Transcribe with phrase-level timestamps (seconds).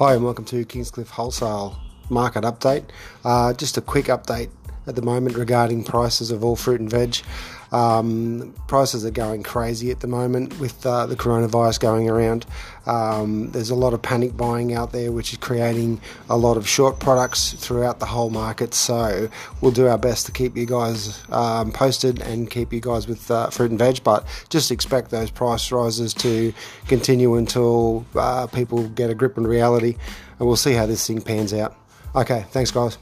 [0.00, 2.84] Hi, and welcome to Kingscliff Wholesale Market Update.
[3.22, 4.48] Uh, just a quick update
[4.86, 7.16] at the moment regarding prices of all fruit and veg.
[7.72, 12.46] Um, prices are going crazy at the moment with uh, the coronavirus going around.
[12.86, 16.68] Um, there's a lot of panic buying out there, which is creating a lot of
[16.68, 18.74] short products throughout the whole market.
[18.74, 19.28] So
[19.60, 23.30] we'll do our best to keep you guys um, posted and keep you guys with
[23.30, 26.52] uh, fruit and veg, but just expect those price rises to
[26.88, 29.96] continue until uh, people get a grip on reality,
[30.38, 31.76] and we'll see how this thing pans out.
[32.14, 32.98] Okay, thanks, guys.